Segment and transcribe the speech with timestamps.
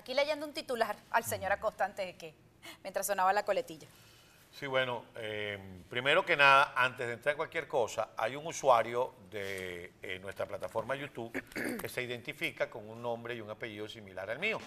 [0.00, 2.34] Aquí leyendo un titular al señor Acosta antes de que,
[2.82, 3.86] mientras sonaba la coletilla.
[4.50, 5.58] Sí, bueno, eh,
[5.90, 10.46] primero que nada, antes de entrar en cualquier cosa, hay un usuario de eh, nuestra
[10.46, 11.30] plataforma YouTube
[11.78, 14.58] que se identifica con un nombre y un apellido similar al mío.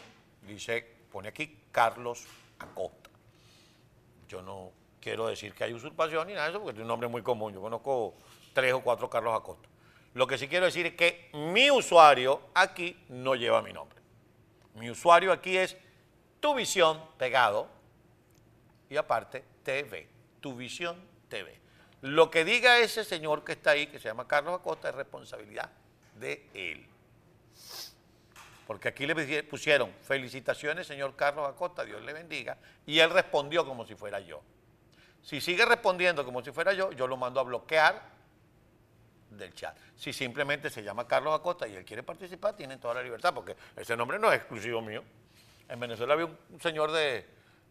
[0.43, 2.27] Dice, pone aquí Carlos
[2.59, 3.09] Acosta.
[4.27, 4.69] Yo no
[5.01, 7.51] quiero decir que hay usurpación ni nada de eso, porque es un nombre muy común.
[7.55, 8.13] Yo conozco
[8.53, 9.67] tres o cuatro Carlos Acosta.
[10.13, 13.92] Lo que sí quiero decir es que mi usuario aquí no lleva mi nombre.
[14.75, 15.77] Mi usuario aquí es
[16.39, 17.69] Tu Visión pegado
[18.89, 20.07] y aparte TV,
[20.39, 20.97] Tu Visión
[21.29, 21.59] TV.
[22.01, 25.69] Lo que diga ese señor que está ahí, que se llama Carlos Acosta, es responsabilidad
[26.19, 26.85] de él.
[28.67, 33.85] Porque aquí le pusieron felicitaciones, señor Carlos Acosta, Dios le bendiga, y él respondió como
[33.85, 34.41] si fuera yo.
[35.21, 38.12] Si sigue respondiendo como si fuera yo, yo lo mando a bloquear
[39.37, 39.77] del chat.
[39.95, 43.55] Si simplemente se llama Carlos Acosta y él quiere participar, tiene toda la libertad, porque
[43.75, 45.03] ese nombre no es exclusivo mío.
[45.69, 47.25] En Venezuela había un señor de,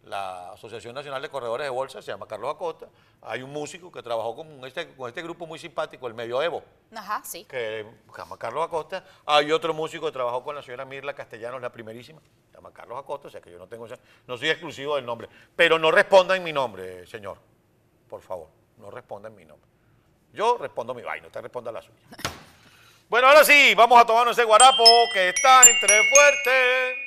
[0.05, 2.89] la Asociación Nacional de Corredores de Bolsa, se llama Carlos Acosta.
[3.23, 6.63] Hay un músico que trabajó con este, con este grupo muy simpático, el Medio Evo.
[6.95, 7.45] Ajá, sí.
[7.45, 9.05] Que se llama Carlos Acosta.
[9.27, 12.21] Hay otro músico que trabajó con la señora Mirla Castellanos, la primerísima.
[12.51, 13.87] Se llama Carlos Acosta, o sea que yo no tengo,
[14.27, 15.29] no soy exclusivo del nombre.
[15.55, 17.39] Pero no responda en mi nombre, señor.
[18.09, 19.71] Por favor, no responda en mi nombre.
[20.33, 21.99] Yo respondo mi vaina, usted responda la suya.
[23.09, 27.03] bueno, ahora sí, vamos a tomarnos ese guarapo que está entre fuerte.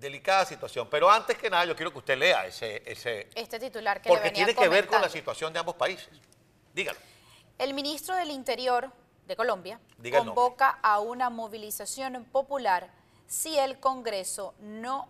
[0.00, 0.88] delicada situación.
[0.90, 2.82] Pero antes que nada, yo quiero que usted lea ese...
[2.86, 6.08] ese este titular que Porque tiene que ver con la situación de ambos países.
[6.72, 6.98] Dígalo.
[7.58, 8.90] El ministro del Interior
[9.26, 9.78] de Colombia
[10.16, 12.90] convoca a una movilización popular
[13.30, 15.08] si el Congreso no,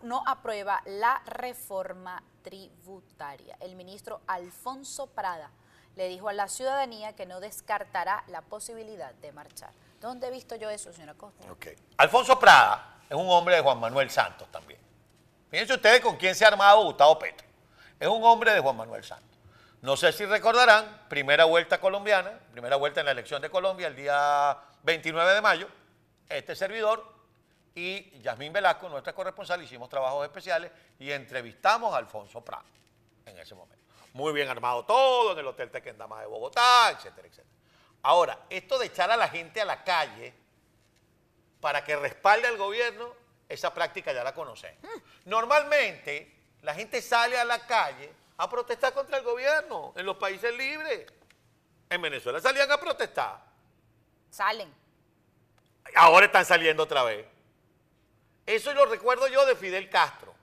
[0.00, 3.58] no aprueba la reforma tributaria.
[3.60, 5.50] El ministro Alfonso Prada
[5.94, 9.70] le dijo a la ciudadanía que no descartará la posibilidad de marchar.
[10.00, 11.44] ¿Dónde he visto yo eso, señora Costa?
[11.98, 14.80] Alfonso Prada es un hombre de Juan Manuel Santos también.
[15.50, 17.46] Fíjense ustedes con quién se ha armado Gustavo Petro.
[18.00, 19.36] Es un hombre de Juan Manuel Santos.
[19.82, 23.94] No sé si recordarán, primera vuelta colombiana, primera vuelta en la elección de Colombia el
[23.94, 25.68] día 29 de mayo,
[26.30, 27.17] este servidor
[27.74, 32.64] y Yasmín Velasco, nuestra corresponsal, hicimos trabajos especiales y entrevistamos a Alfonso Prado
[33.26, 33.84] en ese momento.
[34.14, 37.48] Muy bien armado todo en el Hotel Tequendama de Bogotá, etcétera, etcétera.
[38.02, 40.32] Ahora, esto de echar a la gente a la calle
[41.60, 43.12] para que respalde al gobierno,
[43.48, 44.78] esa práctica ya la conocemos.
[45.24, 50.56] Normalmente, la gente sale a la calle a protestar contra el gobierno en los países
[50.56, 51.06] libres.
[51.90, 53.40] En Venezuela salían a protestar.
[54.30, 54.72] Salen.
[55.94, 57.26] Ahora están saliendo otra vez.
[58.48, 60.34] Eso lo recuerdo yo de Fidel Castro,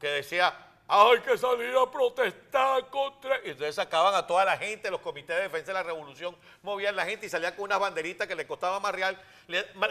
[0.00, 0.52] que decía,
[0.88, 3.36] hay que salir a protestar contra...
[3.44, 6.96] Y entonces sacaban a toda la gente, los comités de defensa de la revolución, movían
[6.96, 9.16] la gente y salían con unas banderitas que les costaba más real,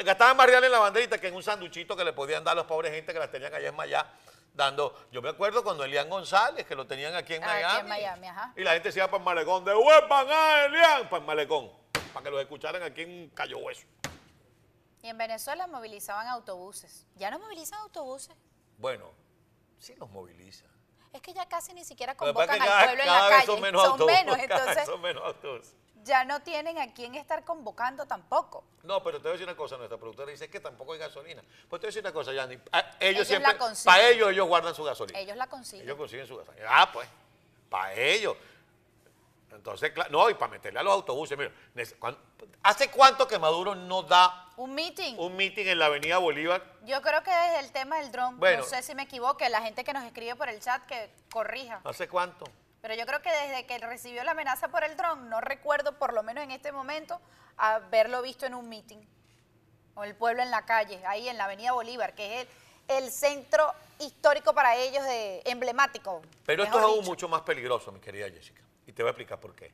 [0.03, 2.55] gastaban más real en la banderita que en un sanduchito que le podían dar a
[2.55, 4.05] los pobres gente que las tenían allá en Mayá,
[4.53, 5.07] dando...
[5.09, 7.63] Yo me acuerdo cuando Elian González, que lo tenían aquí en Miami.
[7.63, 8.53] Aquí en Miami, ajá.
[8.57, 11.71] Y la gente se iba para el malecón, de huevan a Elian, para el malecón,
[12.13, 13.87] para que los escucharan aquí en Cayo Hueso.
[15.03, 17.05] Y en Venezuela movilizaban autobuses.
[17.15, 18.35] ¿Ya no movilizan autobuses?
[18.77, 19.11] Bueno,
[19.77, 20.73] sí los movilizan
[21.13, 23.45] es que ya casi ni siquiera convocan al pueblo en la calle.
[23.45, 25.35] Son menos, son menos entonces son menos
[26.03, 28.65] ya no tienen a quién estar convocando tampoco.
[28.83, 31.41] No, pero te voy a decir una cosa, nuestra productora dice que tampoco hay gasolina.
[31.69, 33.53] Pues te voy a decir una cosa, Yanni, ah, ellos, siempre,
[33.85, 35.17] para ellos ellos guardan su gasolina.
[35.17, 35.85] Ellos la consiguen.
[35.85, 36.65] Ellos consiguen su gasolina.
[36.69, 37.07] Ah, pues,
[37.69, 38.35] para ellos.
[39.55, 41.51] Entonces, no, y para meterle a los autobuses, mira,
[42.63, 45.15] ¿hace cuánto que Maduro no da un meeting?
[45.17, 46.63] Un meeting en la Avenida Bolívar.
[46.83, 49.83] Yo creo que desde el tema del dron, no sé si me equivoque, la gente
[49.83, 51.81] que nos escribe por el chat que corrija.
[51.83, 52.45] ¿Hace cuánto?
[52.81, 56.13] Pero yo creo que desde que recibió la amenaza por el dron, no recuerdo, por
[56.13, 57.21] lo menos en este momento,
[57.55, 58.99] haberlo visto en un meeting.
[59.95, 62.47] O el pueblo en la calle, ahí en la Avenida Bolívar, que es
[62.87, 66.21] el, centro histórico para ellos de emblemático.
[66.45, 68.63] Pero esto es aún mucho más peligroso, mi querida Jessica.
[68.85, 69.71] Y te voy a explicar por qué.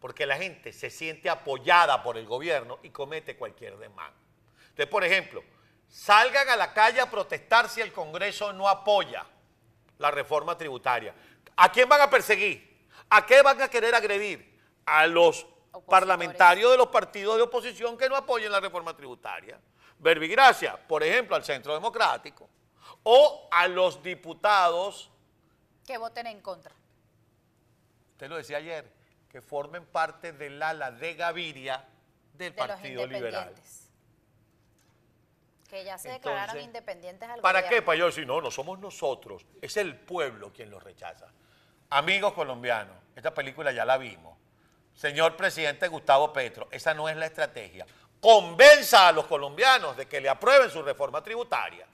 [0.00, 4.16] Porque la gente se siente apoyada por el gobierno y comete cualquier demanda.
[4.60, 5.42] Entonces, por ejemplo,
[5.88, 9.26] salgan a la calle a protestar si el Congreso no apoya
[9.98, 11.14] la reforma tributaria.
[11.56, 12.86] ¿A quién van a perseguir?
[13.08, 14.60] ¿A qué van a querer agredir?
[14.84, 15.46] A los
[15.86, 19.58] parlamentarios de los partidos de oposición que no apoyen la reforma tributaria.
[19.98, 22.48] Verbigracia, por ejemplo, al Centro Democrático.
[23.04, 25.10] O a los diputados
[25.86, 26.74] que voten en contra
[28.14, 28.88] usted lo decía ayer,
[29.28, 31.84] que formen parte del ala de Gaviria
[32.34, 33.52] del Partido Liberal.
[35.68, 37.82] Que ya se declararon independientes al ¿Para qué?
[37.82, 41.26] Para yo decir, no, no somos nosotros, es el pueblo quien los rechaza.
[41.90, 44.38] Amigos colombianos, esta película ya la vimos.
[44.94, 47.84] señor presidente Gustavo Petro, esa no es la estrategia.
[48.20, 51.88] Convenza a los colombianos de que le aprueben su reforma tributaria.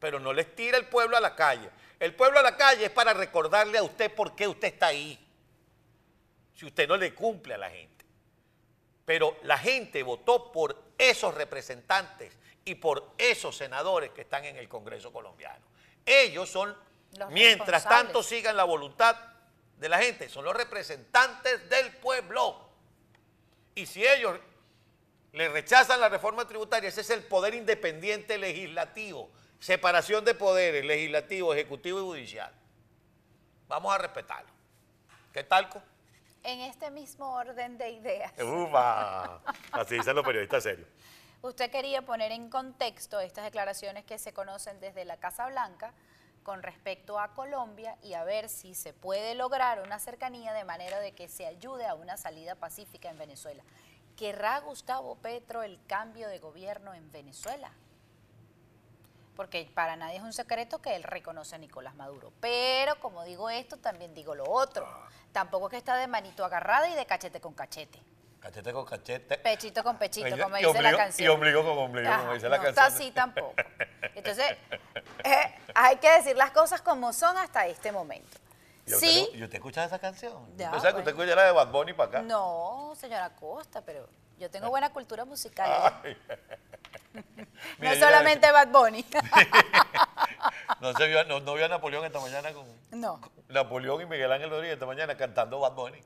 [0.00, 1.70] Pero no les tira el pueblo a la calle.
[2.00, 5.18] El pueblo a la calle es para recordarle a usted por qué usted está ahí.
[6.54, 8.04] Si usted no le cumple a la gente.
[9.04, 14.68] Pero la gente votó por esos representantes y por esos senadores que están en el
[14.68, 15.64] Congreso colombiano.
[16.04, 16.76] Ellos son,
[17.30, 19.16] mientras tanto sigan la voluntad
[19.76, 22.68] de la gente, son los representantes del pueblo.
[23.74, 24.38] Y si ellos
[25.32, 29.30] le rechazan la reforma tributaria, ese es el poder independiente legislativo,
[29.60, 32.52] separación de poderes, legislativo, ejecutivo y judicial.
[33.68, 34.50] Vamos a respetarlo.
[35.32, 35.80] ¿Qué talco?
[36.42, 38.32] En este mismo orden de ideas.
[38.42, 39.36] Ufa,
[39.72, 40.88] así dicen los periodistas serios.
[41.42, 45.92] Usted quería poner en contexto estas declaraciones que se conocen desde la Casa Blanca
[46.42, 50.98] con respecto a Colombia y a ver si se puede lograr una cercanía de manera
[51.00, 53.62] de que se ayude a una salida pacífica en Venezuela.
[54.16, 57.70] ¿Querrá Gustavo Petro el cambio de gobierno en Venezuela?
[59.40, 62.30] Porque para nadie es un secreto que él reconoce a Nicolás Maduro.
[62.40, 64.86] Pero como digo esto, también digo lo otro.
[65.32, 67.98] Tampoco es que está de manito agarrada y de cachete con cachete.
[68.38, 69.38] Cachete con cachete.
[69.38, 71.26] Pechito con pechito, como dice la canción.
[71.26, 72.74] Y ombligo con ombligo, como dice la canción.
[72.74, 73.54] No está así tampoco.
[74.14, 74.58] Entonces,
[75.24, 78.36] eh, hay que decir las cosas como son hasta este momento.
[78.84, 79.22] ¿Y sí.
[79.22, 80.54] Usted, ¿Y usted escucha esa canción?
[80.58, 82.20] Ya, que usted escucha la de Bad Bunny para acá?
[82.20, 84.06] No, señora Costa, pero
[84.38, 86.02] yo tengo buena cultura musical.
[87.78, 89.04] No solamente Bad Bunny.
[90.80, 93.20] no, se vio, no, vio a Napoleón esta mañana con, no.
[93.48, 96.00] Napoleón y Miguel Ángel Rodríguez esta mañana cantando Bad Bunny.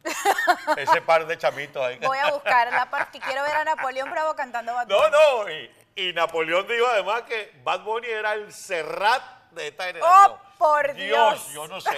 [0.77, 1.99] Ese par de chamitos ahí.
[1.99, 5.01] Voy a buscar la parte, quiero ver a Napoleón Bravo cantando Bad Bunny.
[5.01, 5.51] No, no,
[5.97, 9.23] y, Napoleón dijo además que Bad Bunny era el Serrat
[9.53, 10.33] de esta generación.
[10.33, 11.51] ¡Oh, por Dios!
[11.51, 11.97] Dios, yo no sé.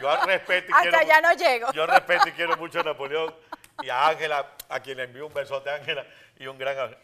[0.00, 1.72] Yo respeto y Hasta ya no llego.
[1.72, 3.34] Yo respeto y quiero mucho a Napoleón
[3.82, 6.06] y a Ángela, a quien le envío un besote a Ángela
[6.38, 6.96] y un gran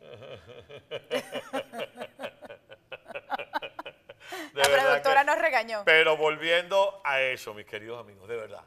[4.54, 5.82] la productora nos regañó.
[5.84, 8.64] Pero volviendo a eso, mis queridos amigos, de verdad,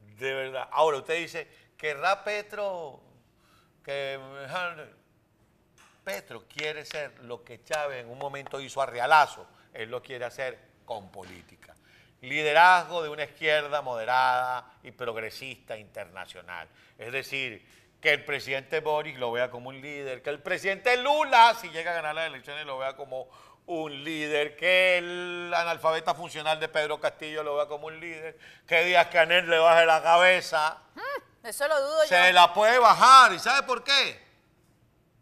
[0.00, 0.68] de verdad.
[0.70, 3.00] Ahora, usted dice, ¿querrá Petro
[3.84, 4.18] que...
[6.04, 10.26] Petro quiere ser lo que Chávez en un momento hizo a Realazo, él lo quiere
[10.26, 11.74] hacer con política.
[12.20, 16.68] Liderazgo de una izquierda moderada y progresista internacional.
[16.98, 17.66] Es decir,
[18.04, 21.92] que el presidente Boris lo vea como un líder, que el presidente Lula, si llega
[21.92, 23.30] a ganar las elecciones, lo vea como
[23.64, 28.84] un líder, que el analfabeta funcional de Pedro Castillo lo vea como un líder, que
[28.84, 30.82] Díaz Canel le baje la cabeza.
[30.94, 34.22] Mm, eso lo dudo Se la puede bajar, ¿y sabe por qué?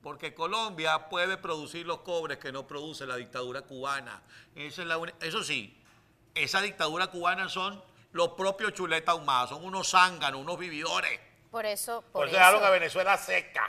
[0.02, 4.24] Porque Colombia puede producir los cobres que no produce la dictadura cubana.
[4.56, 5.80] Eso, es la eso sí,
[6.34, 7.80] esa dictadura cubana son
[8.10, 11.20] los propios chuletas ahumados, son unos zánganos, unos vividores.
[11.52, 12.02] Por eso...
[12.12, 13.68] Por, eso dejaron a Venezuela seca.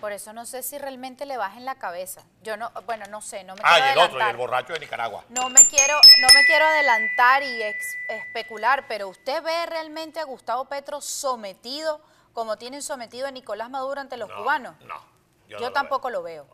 [0.00, 2.24] Por eso no sé si realmente le bajen la cabeza.
[2.42, 4.72] Yo no, bueno, no sé, no me ah, quiero y el otro, y el borracho
[4.72, 5.24] de Nicaragua.
[5.28, 7.62] No me quiero, no me quiero adelantar y
[8.08, 12.00] especular, pero ¿usted ve realmente a Gustavo Petro sometido
[12.32, 14.74] como tienen sometido a Nicolás Maduro ante los cubanos?
[14.80, 15.04] No,
[15.46, 16.46] yo, tampoco lo veo.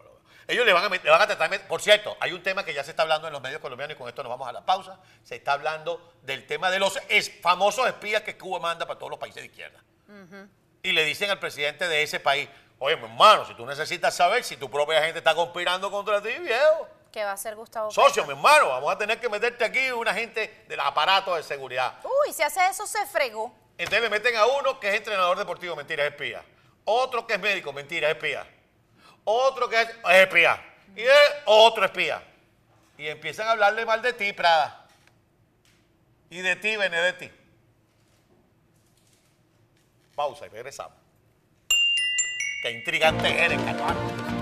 [0.49, 2.82] Ellos le van, a, le van a tratar, por cierto, hay un tema que ya
[2.82, 4.98] se está hablando en los medios colombianos y con esto nos vamos a la pausa,
[5.22, 6.98] se está hablando del tema de los
[7.41, 9.81] famosos espías que Cuba manda para todos los países de izquierda
[10.82, 12.48] y le dicen al presidente de ese país,
[12.79, 16.31] oye, mi hermano, si tú necesitas saber si tu propia gente está conspirando contra ti,
[16.40, 16.88] viejo.
[17.12, 20.14] ¿Qué va a hacer Gustavo Socio, mi hermano, vamos a tener que meterte aquí una
[20.14, 21.94] gente del aparato de seguridad.
[22.05, 23.52] Uy, si hace eso se fregó.
[23.76, 26.43] Entonces le meten a uno que es entrenador deportivo, mentira, es espía.
[26.84, 28.46] Otro que es médico, mentira, es espía.
[29.24, 30.62] Otro que es, espía.
[30.94, 32.22] Y es otro espía.
[32.96, 34.86] Y empiezan a hablarle mal de ti, Prada.
[36.29, 37.40] Y de ti, Benedetti.
[40.20, 40.98] Pausa y regresamos.
[42.62, 44.40] Qué intrigante eres, Canuano.